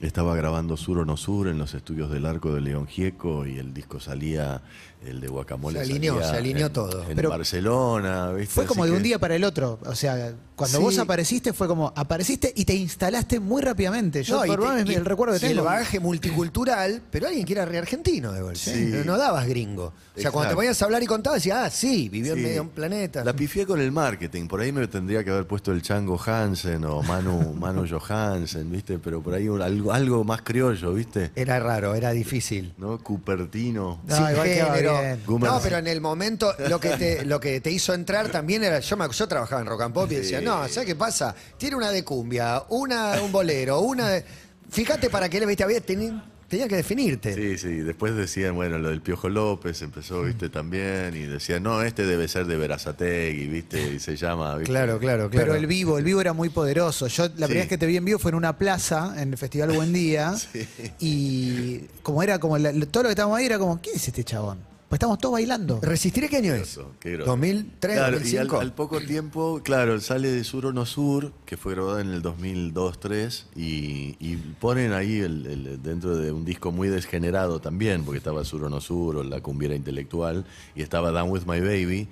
[0.00, 3.58] estaba grabando Sur o No Sur en los estudios del Arco de León Gieco y
[3.58, 4.62] el disco salía
[5.06, 5.78] el de guacamole.
[5.78, 7.04] Se alineó, salía se alineó en- todo.
[7.08, 8.52] En Pero Barcelona, ¿viste?
[8.54, 9.78] Fue como Así de un que- día para el otro.
[9.86, 10.84] O sea, cuando Sí.
[10.84, 14.22] vos apareciste fue como apareciste y te instalaste muy rápidamente.
[14.24, 15.60] Yo No, por te- y- el recuerdo que y tengo.
[15.60, 18.58] el bagaje multicultural, pero alguien que era re argentino de golpe.
[18.58, 18.88] Sí.
[18.90, 19.92] Pero no dabas gringo.
[20.16, 22.42] O sea, cuando te ponías a hablar y contabas, decías, ah, sí, vivió en Sí.
[22.42, 23.24] medio de un planeta.
[23.24, 24.48] La pifié con el marketing.
[24.48, 28.98] Por ahí me tendría que haber puesto el Chango Hansen o Manu, Manu Johansen, ¿viste?
[28.98, 31.30] Pero por ahí un- algo, algo más criollo, ¿viste?
[31.36, 32.74] Era raro, era difícil.
[32.78, 32.98] ¿No?
[32.98, 34.00] Cupertino.
[34.06, 34.78] No, igual quedaba
[35.26, 38.80] No, pero en el momento lo que te, lo que te hizo entrar también era.
[38.80, 40.44] Yo, me, yo trabajaba en Rock and Pop y decía, Sí.
[40.44, 41.34] no, ¿sabes qué pasa?
[41.56, 44.24] Tiene una de cumbia, una un bolero, una de.
[44.70, 47.34] Fíjate para qué le viste había teni- tenía que definirte.
[47.34, 47.68] Sí, sí.
[47.76, 50.48] Después decían, bueno, lo del Piojo López empezó, ¿viste?
[50.50, 51.14] También.
[51.14, 53.94] Y decían, no, este debe ser de Verazategui, ¿viste?
[53.94, 54.70] Y se llama, ¿viste?
[54.70, 55.44] Claro, claro, claro.
[55.46, 57.06] Pero el vivo, el vivo era muy poderoso.
[57.06, 59.38] Yo la primera vez que te vi en vivo fue en una plaza, en el
[59.38, 60.34] Festival Buen Día.
[60.52, 60.66] Sí.
[61.00, 64.24] Y como era como la- todo lo que estábamos ahí era como, ¿quién es este
[64.24, 64.58] chabón?
[64.88, 65.80] Pues estamos todos bailando.
[65.82, 66.80] ¿Resistiré qué año es?
[66.98, 67.36] Qué grosso.
[67.36, 68.56] ¿2003, Claro, y 2005?
[68.56, 72.08] al, al poco tiempo, claro, sale de Sur o No Sur, que fue grabado en
[72.08, 78.02] el 2002-3, y, y ponen ahí el- el- dentro de un disco muy desgenerado también,
[78.04, 81.60] porque estaba Sur o No Sur o La Cumbiera Intelectual, y estaba Down With My
[81.60, 82.08] Baby,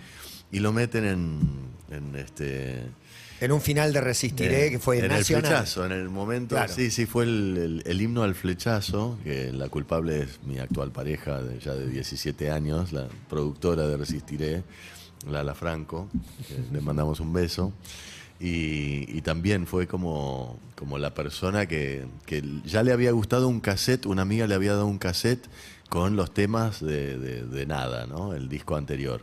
[0.52, 1.38] y lo meten en,
[1.90, 2.82] en este...
[3.40, 5.44] En un final de Resistiré, que fue en nacional.
[5.44, 6.72] el flechazo, en el momento, Claro.
[6.72, 10.90] sí, sí, fue el, el- el himno al flechazo, que la culpable es mi actual
[10.90, 14.62] pareja, de, ya de 17 años, la productora de Resistiré,
[15.30, 16.08] Lala Franco,
[16.48, 17.72] que le mandamos un beso.
[18.38, 23.60] Y, y también fue como, como la persona que, que ya le había gustado un
[23.60, 25.46] cassette, una amiga le había dado un cassette
[25.88, 28.34] con los temas de, nada, ¿no?
[28.34, 29.22] El disco anterior.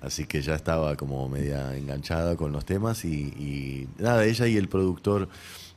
[0.00, 4.56] Así que ya estaba como media enganchada con los temas y, y nada, ella y
[4.56, 5.28] el productor,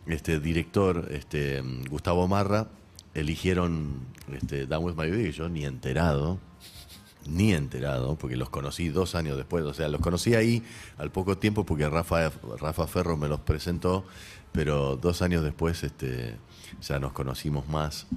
[0.07, 2.67] este director, este Gustavo Marra,
[3.13, 6.39] eligieron este, Down With My Baby, yo ni enterado,
[7.27, 10.63] ni enterado, porque los conocí dos años después, o sea, los conocí ahí
[10.97, 14.05] al poco tiempo porque Rafa, Rafa Ferro me los presentó,
[14.51, 16.37] pero dos años después este,
[16.81, 18.07] ya nos conocimos más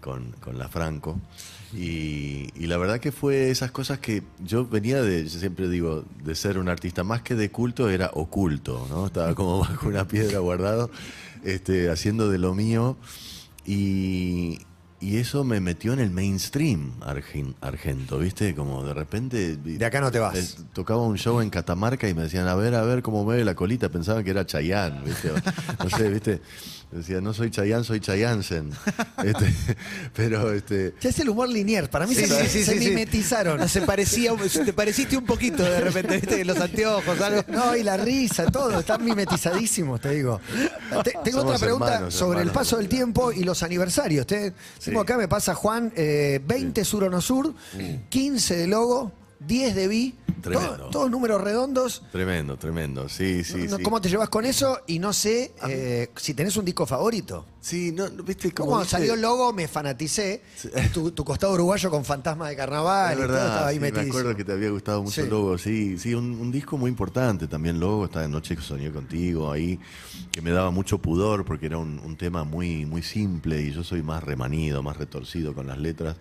[0.00, 1.18] con, con la Franco.
[1.74, 6.04] Y, y la verdad que fue esas cosas que yo venía de, yo siempre digo,
[6.24, 9.06] de ser un artista más que de culto, era oculto, ¿no?
[9.06, 10.90] Estaba como bajo una piedra guardado,
[11.44, 12.96] este, haciendo de lo mío.
[13.64, 14.60] Y,
[15.00, 18.54] y eso me metió en el mainstream argen- argento, ¿viste?
[18.54, 19.56] Como de repente...
[19.56, 20.58] De acá no te vas.
[20.72, 23.54] Tocaba un show en Catamarca y me decían, a ver, a ver cómo mueve la
[23.56, 23.88] colita.
[23.88, 25.30] Pensaban que era Chayanne, ¿viste?
[25.82, 26.40] No sé, ¿viste?
[26.96, 28.70] Decía, no soy Chayanne, soy Chayansen.
[29.24, 29.52] Este,
[30.14, 30.94] pero, este...
[31.00, 31.88] Ya es el humor lineal.
[31.88, 33.58] Para mí Sí, se, sí, sí, se sí, mimetizaron.
[33.58, 34.32] No, se parecía,
[34.64, 37.42] te pareciste un poquito de repente, viste, los anteojos, algo.
[37.48, 40.40] No, y la risa, todo, están mimetizadísimos, te digo.
[41.02, 44.26] Te- tengo Somos otra pregunta hermanos, sobre el paso del tiempo y los aniversarios.
[44.26, 44.52] Te-
[44.84, 47.54] Tengo acá, me pasa Juan, eh, 20 Sur o No Sur,
[48.08, 49.88] 15 de Logo, 10 de
[50.40, 50.76] Tremendo.
[50.76, 52.02] todo- todos números redondos.
[52.12, 53.08] Tremendo, tremendo.
[53.08, 53.82] Sí, sí, No- sí.
[53.82, 54.78] ¿Cómo te llevas con eso?
[54.86, 57.46] Y no sé eh, si tenés un disco favorito.
[57.60, 58.52] Sí, no, no, ¿viste?
[58.52, 60.42] Como Como salió el logo me fanaticé.
[60.94, 63.88] Tu, tu costado uruguayo con fantasma de carnaval Es y todo estaba ahí sí, me
[63.88, 65.28] acuerdo que te había gustado mucho Sí.
[65.28, 68.92] Logo, sí, sí, un, un disco muy importante también, Logo, está de Noche que soñé
[68.92, 69.80] contigo, ahí,
[70.30, 73.82] que me daba mucho pudor porque era un, un tema muy, muy simple y yo
[73.82, 76.16] soy más remanido, más retorcido con las letras.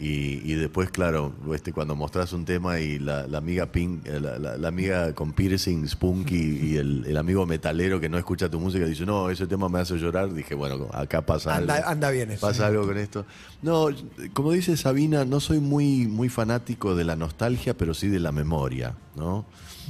[0.00, 4.18] Y, y después, claro, este, cuando mostrás un tema y la, la amiga Pink, eh,
[4.18, 8.50] la, la- la amiga con piercing, Spunky y el, el amigo metalero que no escucha
[8.50, 11.88] tu música dice, no, ese tema me hace llorar, dije, bueno, acá pasa Anda- algo.
[11.90, 12.40] anda bien eso.
[12.44, 13.24] Pasa algo con esto.
[13.62, 13.86] No,
[14.32, 18.32] como dice Sabina, no soy muy, muy fanático de la nostalgia, pero sí de la
[18.32, 19.46] memoria, ¿no?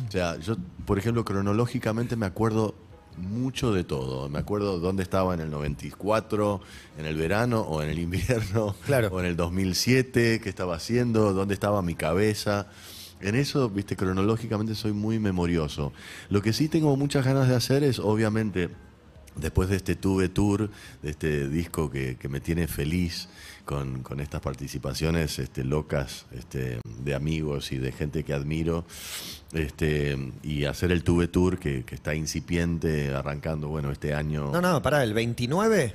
[0.06, 2.74] O sea, yo, por ejemplo, cronológicamente me acuerdo
[3.18, 4.28] mucho de todo.
[4.28, 6.60] Me acuerdo dónde estaba en el 94,
[6.98, 9.08] en el verano o en el invierno, Claro.
[9.12, 12.66] o en el 2007, qué estaba haciendo, dónde estaba mi cabeza.
[13.20, 15.92] En eso, viste, cronológicamente soy muy memorioso.
[16.28, 18.68] Lo que sí tengo muchas ganas de hacer es, obviamente,
[19.36, 20.70] después de este Tuve Tour,
[21.02, 23.28] de este disco que, que me tiene feliz
[23.64, 28.84] con, con estas participaciones este, locas este, de amigos y de gente que admiro,
[29.52, 34.50] este, y hacer el Tuve Tour que, que está incipiente, arrancando, bueno, este año.
[34.52, 35.94] No, no, pará, el 29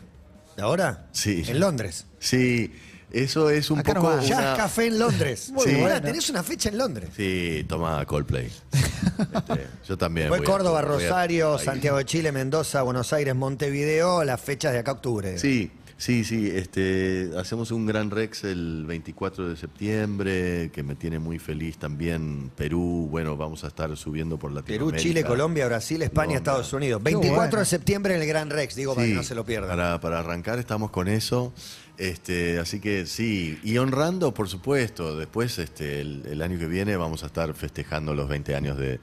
[0.56, 1.08] de ahora.
[1.12, 1.44] Sí.
[1.48, 2.06] En Londres.
[2.20, 2.72] Sí,
[3.12, 4.20] eso es un Acá poco.
[4.22, 5.50] Jazz Café en Londres.
[5.54, 6.02] Muy bueno.
[6.02, 7.10] tenés una fecha en Londres.
[7.16, 8.50] Sí, toma Coldplay.
[9.20, 10.30] Este, yo también.
[10.30, 11.58] Fue voy Córdoba, a- Rosario.
[11.58, 15.38] Santiago de Chile, Mendoza, Buenos Aires, Montevideo, las fechas de acá octubre.
[15.38, 16.50] Sí, sí, sí.
[16.52, 22.50] Este, hacemos un gran Rex el 24 de septiembre, que me tiene muy feliz también.
[22.56, 25.04] Perú, bueno, vamos a estar subiendo por Perú, Latinoamérica.
[25.04, 26.38] Chile, Colombia, Brasil, España.
[26.38, 27.02] Estados Unidos.
[27.04, 27.60] Qué 24 bueno.
[27.60, 29.70] de septiembre en el Gran Rex, digo, para que no se lo pierdan.
[29.70, 31.54] Para, para arrancar estamos con eso.
[31.98, 35.18] Este, así que sí, y honrando, por supuesto.
[35.18, 39.00] Después, este, el, el año que viene vamos a estar festejando los 20 años de,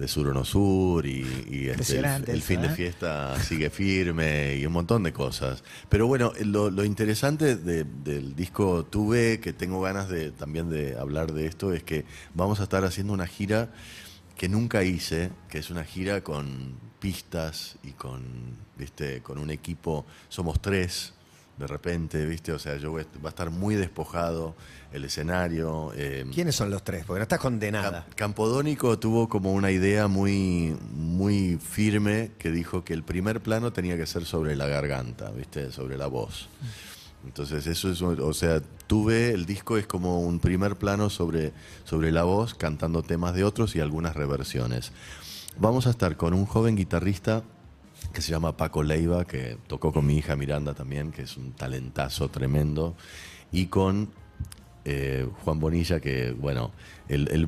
[0.00, 2.70] de Sur o No Sur y, y, este, el, fin de ¿eh?
[2.70, 5.62] fiesta sigue firme y un montón de cosas.
[5.88, 10.96] Pero bueno, lo, lo interesante de- del disco Tuve, que tengo ganas de también de
[10.98, 13.70] hablar de esto, es que vamos a estar haciendo una gira
[14.36, 18.22] que nunca hice, que es una gira con pistas y con,
[18.78, 21.12] viste, con un equipo, somos tres
[21.60, 24.54] de repente, viste, o sea, yo voy va a estar muy despojado
[24.92, 25.92] el escenario.
[25.94, 27.04] eh, ¿Quiénes son los tres?
[27.04, 28.06] Porque no estás condenada.
[28.08, 33.72] Cam- Campodónico tuvo como una idea muy, muy firme que dijo que el primer plano
[33.72, 35.70] tenía que ser sobre la garganta, ¿viste?
[35.70, 36.48] Sobre la voz.
[37.26, 41.52] Entonces, eso es, o sea, tuve, el disco es como un primer plano sobre,
[41.84, 44.92] sobre la voz, cantando temas de otros y algunas reversiones.
[45.58, 47.42] Vamos a estar con un joven guitarrista
[48.12, 51.52] que se llama Paco Leiva, que tocó con mi hija Miranda también, que es un
[51.52, 52.96] talentazo tremendo,
[53.52, 54.10] y con
[54.84, 56.72] eh, Juan Bonilla, que bueno,
[57.08, 57.46] el, el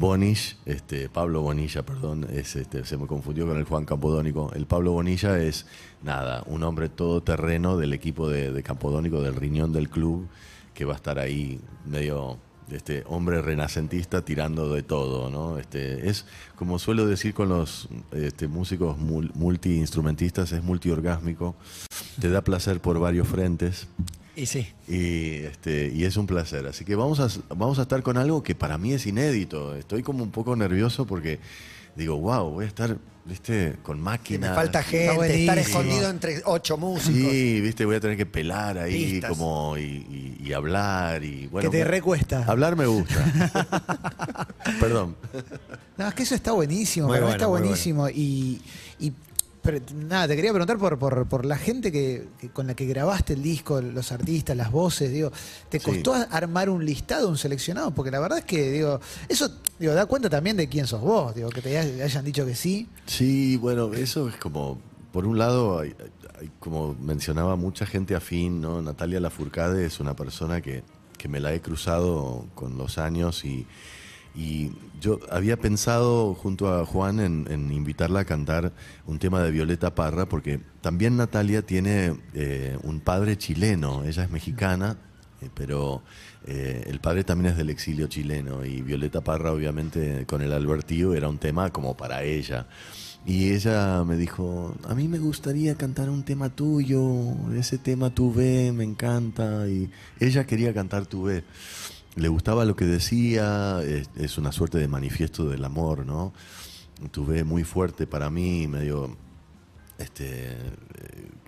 [0.67, 4.53] este, Pablo Bonilla, perdón, es, este, se me confundió con el Juan Campodónico.
[4.55, 5.67] El Pablo Bonilla es,
[6.03, 10.29] nada, un hombre todoterreno del equipo de, de Campodónico, del riñón del club,
[10.75, 12.39] que va a estar ahí medio
[12.71, 15.59] este hombre renacentista tirando de todo, ¿no?
[15.59, 21.55] Este, es, como suelo decir con los este, músicos mul- multiinstrumentistas, es multiorgásmico,
[22.21, 23.89] te da placer por varios frentes.
[24.35, 24.67] Y sí.
[24.89, 26.67] Y, este, y es un placer.
[26.67, 29.75] Así que vamos a, vamos a estar con algo que para mí es inédito.
[29.75, 31.39] Estoy como un poco nervioso porque
[31.97, 34.51] digo, wow, voy a estar, viste, con máquinas.
[34.51, 35.41] me falta gente, buenísimo.
[35.53, 37.15] estar escondido entre ocho músicos.
[37.31, 39.31] Sí, viste, voy a tener que pelar ahí Pistas.
[39.31, 41.71] como y, y- y hablar y bueno.
[41.71, 42.45] que te me- recuesta.
[42.47, 43.25] Hablar me gusta.
[44.81, 45.17] Perdón.
[45.97, 48.09] No, es que eso está buenísimo, Muy para mí bueno, está muy buenísimo.
[48.09, 48.61] Y,
[48.99, 49.13] y,
[49.63, 52.85] pero, nada, te quería preguntar por, por, por la gente que, que- con la que
[52.87, 55.31] grabaste el disco, los artistas, las voces, digo,
[55.69, 55.85] ¿te Sí.
[55.85, 57.93] costó armar un listado, un seleccionado?
[57.93, 61.35] Porque la verdad es que, digo, eso digo, da cuenta también de quién sos vos,
[61.35, 62.89] digo, que te hay- hayan dicho que sí.
[63.07, 64.79] Sí, bueno, eso es como,
[65.13, 65.95] por un lado, hay,
[66.41, 68.83] hay- como mencionaba, mucha gente afín, ¿no?
[68.83, 70.83] Natalia Lafourcade es una persona que,
[71.19, 73.65] que me la he cruzado con los años y,
[74.35, 78.73] y yo había pensado junto a Juan en, invitarla a cantar
[79.07, 84.31] un tema de Violeta Parra, porque también Natalia tiene eh, un padre chileno, ella es
[84.31, 84.97] mexicana,
[85.41, 86.03] eh, pero
[86.47, 91.15] eh, el padre también es del exilio chileno y Violeta Parra obviamente con el Albertío
[91.15, 92.67] era un tema como para ella.
[93.25, 98.73] Y ella me dijo, a mí me gustaría cantar un tema tuyo, ese tema tuve,
[98.73, 99.69] me encanta.
[99.69, 101.45] Y ella quería cantar tuve.
[102.15, 106.33] Le gustaba lo que decía, es, una suerte de manifiesto del amor, ¿no?
[107.11, 109.17] Tuve muy fuerte para mí, medio
[109.99, 110.57] este, eh,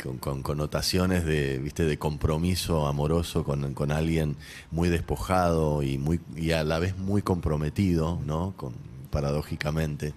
[0.02, 1.84] con, con connotaciones de, ¿viste?
[1.84, 4.36] de compromiso amoroso con, con alguien
[4.70, 8.54] muy despojado y, muy, y a la vez muy comprometido, ¿no?
[8.56, 8.74] Con,
[9.10, 10.12] paradójicamente,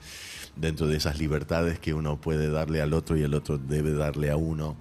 [0.59, 4.29] dentro de esas libertades que uno puede darle al otro y el otro debe darle
[4.29, 4.75] a uno,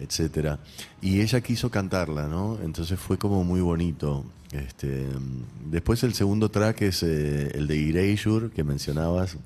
[0.00, 0.58] etcétera.
[1.00, 2.58] Y ella quiso cantarla, ¿no?
[2.62, 4.24] Entonces fue como muy bonito.
[4.52, 5.06] Este,
[5.66, 9.36] después el segundo track es eh, el de Erasure, que mencionabas,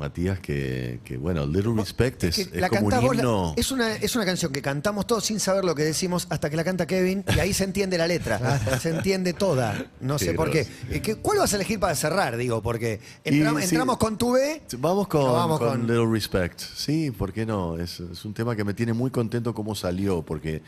[0.00, 4.16] Matías, que, que, bueno, Little Respect es, Que es como un la- es, una, es
[4.16, 7.22] una canción que cantamos todos sin saber lo que decimos hasta que la canta Kevin
[7.36, 8.58] y ahí se entiende la letra.
[8.80, 9.86] se entiende toda.
[10.00, 10.66] No sé por qué.
[10.90, 12.36] Eh, ¿qué- ¿Cuál vas a elegir para cerrar?
[12.36, 13.68] Digo, porque entram- Y, sí.
[13.68, 14.62] entramos con tu B.
[14.78, 16.58] Vamos con, No, vamos con con- Little Respect.
[16.58, 17.76] Sí, ¿por qué no?
[17.78, 20.62] Es, es un tema que me tiene muy contento cómo salió, porque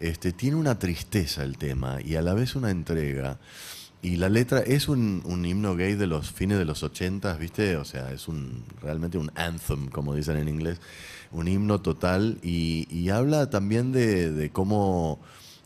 [0.00, 3.38] este, tiene una tristeza el tema y a la vez una entrega.
[4.00, 7.76] Y la letra es un, un himno gay de los fines de los ochentas, ¿viste?
[7.76, 10.80] O sea, es un realmente un anthem, como dicen en inglés.
[11.32, 15.18] Un himno total y, y habla también de, de cómo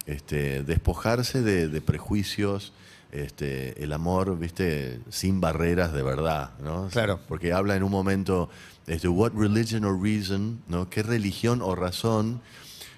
[0.06, 2.72] este, despojarse de, de prejuicios,
[3.12, 5.00] este, el amor, ¿viste?
[5.10, 6.88] Sin barreras de verdad, ¿no?
[6.88, 7.20] Claro.
[7.28, 8.48] Porque habla en un momento,
[8.86, 10.88] este, what religion or reason, ¿no?
[10.88, 12.40] ¿Qué religión o razón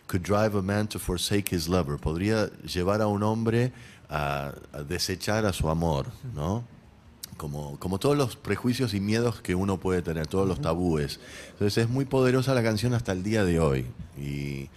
[0.06, 1.98] could drive a man to forsake his lover?
[1.98, 3.72] Podría llevar a un hombre
[4.08, 6.64] a, a desechar a su amor, ¿no?
[7.36, 11.18] Como, como todos los prejuicios y miedos que uno puede tener, todos los tabúes.
[11.52, 13.86] Entonces es muy poderosa la canción hasta el día de hoy.
[14.16, 14.70] Y,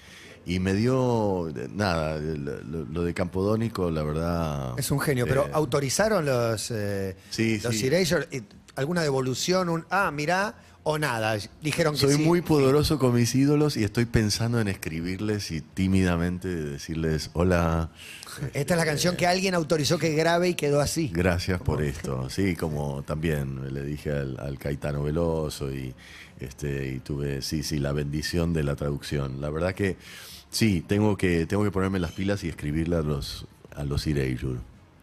[0.46, 4.74] y me dio, nada, lo, lo de Campodónico, la verdad...
[4.80, 7.88] Es un genio, pero eh, ¿autorizaron los, eh, Sí, los sí.
[7.88, 8.28] Erasure?
[8.76, 9.70] ¿Alguna devolución?
[9.70, 10.56] Un, ah, mirá.
[10.90, 11.38] O nada?
[11.62, 12.22] Dijeron que Soy sí.
[12.22, 17.90] muy poderoso con mis ídolos y estoy pensando en escribirles y tímidamente decirles, hola,
[18.54, 21.12] Esta es la canción que alguien autorizó que grabe y quedó así.
[21.14, 22.30] gracias por esto.
[22.30, 25.94] Sí, como también le dije al, al Caetano Veloso y,
[26.40, 29.42] este, y tuve, sí, sí, la bendición de la traducción.
[29.42, 29.98] La verdad que
[30.50, 34.60] sí, tengo que, tengo que ponerme las pilas y escribirle a los, a los Erasure.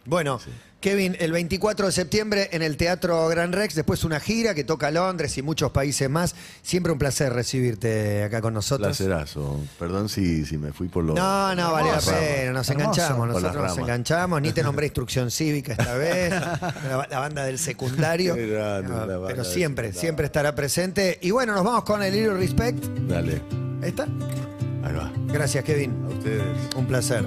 [0.07, 0.41] Bueno,
[0.85, 4.91] Kevin, el 24 de septiembre en el Teatro Gran Rex, después una gira que toca
[4.91, 6.35] Londres y muchos países más.
[6.61, 8.89] Siempre un placer recibirte acá con nosotros.
[8.89, 9.63] Placerazo.
[9.79, 11.15] Perdón si, si me fui por lo...
[11.15, 15.73] No, no, vale la pena, nos enganchamos, nosotros nos enganchamos, ni te nombré instrucción cívica
[15.73, 20.27] esta vez, la, la banda del secundario, Qué grande, No, la banda pero siempre, siempre
[20.27, 21.19] estará presente.
[21.23, 22.85] Y bueno, nos vamos con el Little Respect.
[23.09, 23.41] Dale,
[23.83, 24.03] Ahí está.
[24.03, 25.11] ahí va.
[25.29, 26.05] Gracias, Kevin.
[26.05, 26.45] A ustedes.
[26.77, 27.25] Un placer.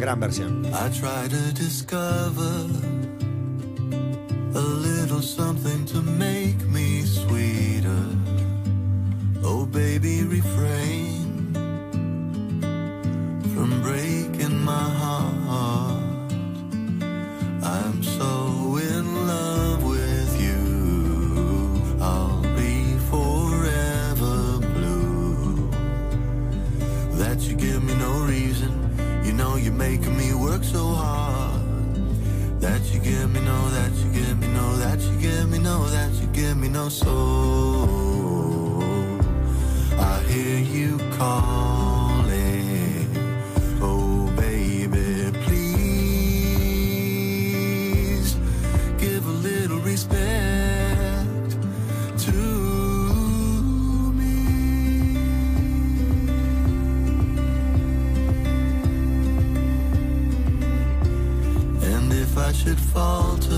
[0.00, 0.64] Gran versión.
[0.64, 2.64] I try to discover
[4.54, 8.06] a little something to make me sweeter.
[9.44, 11.52] Oh, baby, refrain
[13.52, 16.32] from breaking my heart.
[17.62, 18.29] I'm so
[33.50, 36.68] no, that you give me no, that you give me no, that you give me
[36.68, 37.88] no soul.
[39.98, 41.69] I hear you calling.
[62.70, 63.49] could fall to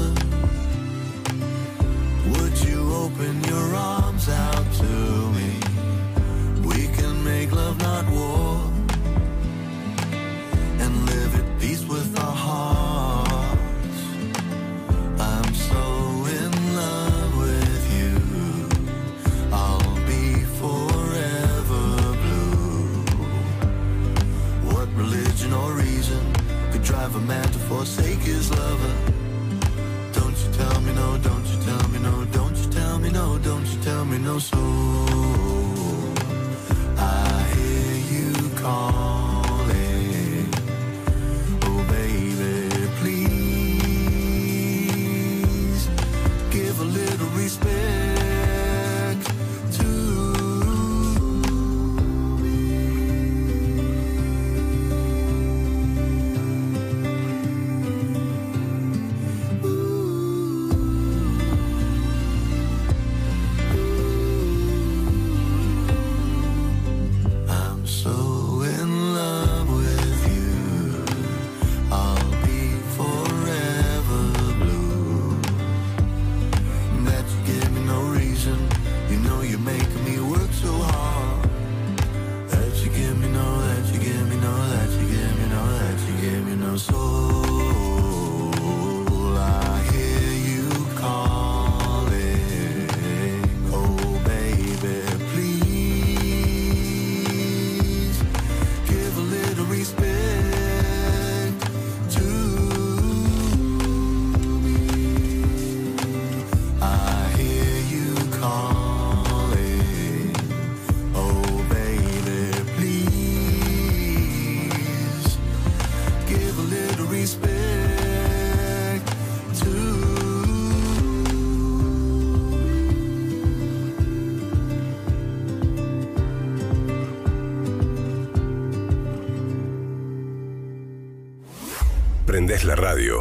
[132.64, 133.18] La radio.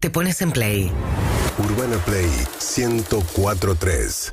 [0.00, 0.90] Te pones en play.
[1.58, 2.28] Urbana Play
[2.76, 4.30] 1043.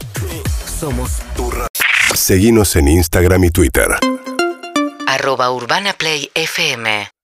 [0.80, 1.68] Somos Tu ra-
[2.16, 3.88] Seguinos en Instagram y Twitter.
[5.08, 7.10] arroba Urbana Play FM.